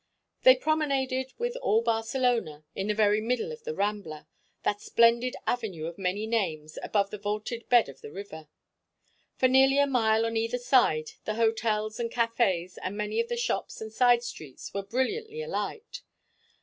They 0.41 0.55
promenaded 0.55 1.31
with 1.37 1.55
all 1.57 1.83
Barcelona, 1.83 2.65
in 2.73 2.87
the 2.87 2.95
very 2.95 3.21
middle 3.21 3.51
of 3.51 3.63
the 3.63 3.75
Rambla, 3.75 4.25
that 4.63 4.81
splendid 4.81 5.35
avenue 5.45 5.85
of 5.85 5.99
many 5.99 6.25
names 6.25 6.79
above 6.81 7.11
the 7.11 7.19
vaulted 7.19 7.69
bed 7.69 7.87
of 7.87 8.01
the 8.01 8.11
river. 8.11 8.47
For 9.35 9.47
nearly 9.47 9.77
a 9.77 9.85
mile 9.85 10.25
on 10.25 10.35
either 10.37 10.57
side 10.57 11.11
the 11.25 11.35
hotels 11.35 11.99
and 11.99 12.09
cafés 12.09 12.79
and 12.81 12.97
many 12.97 13.19
of 13.19 13.27
the 13.29 13.37
shops 13.37 13.79
and 13.79 13.93
side 13.93 14.23
streets 14.23 14.73
were 14.73 14.81
brilliantly 14.81 15.43
alight. 15.43 16.01